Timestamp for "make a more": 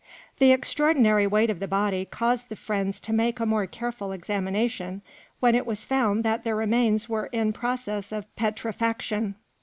3.13-3.67